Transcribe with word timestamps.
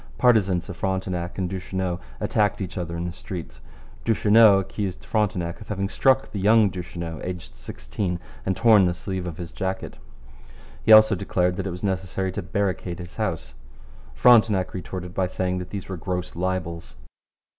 Partisans 0.17 0.67
of 0.67 0.75
Frontenac 0.77 1.37
and 1.37 1.47
Duchesneau 1.47 1.99
attacked 2.19 2.59
each 2.59 2.75
other 2.75 2.97
in 2.97 3.05
the 3.05 3.11
streets. 3.13 3.61
Duchesneau 4.03 4.57
accused 4.57 5.05
Frontenac 5.05 5.61
of 5.61 5.67
having 5.69 5.89
struck 5.89 6.31
the 6.31 6.39
young 6.39 6.71
Duchesneau, 6.71 7.21
aged 7.23 7.55
sixteen, 7.55 8.19
and 8.43 8.57
torn 8.57 8.85
the 8.85 8.95
sleeve 8.95 9.27
of 9.27 9.37
his 9.37 9.51
jacket. 9.51 9.97
He 10.83 10.91
also 10.91 11.13
declared 11.13 11.55
that 11.57 11.67
it 11.67 11.71
was 11.71 11.83
necessary 11.83 12.31
to 12.31 12.41
barricade 12.41 12.97
his 12.97 13.17
house. 13.17 13.53
Frontenac 14.15 14.73
retorted 14.73 15.13
by 15.13 15.27
saying 15.27 15.59
that 15.59 15.69
these 15.69 15.87
were 15.87 15.97
gross 15.97 16.35
libels. 16.35 16.95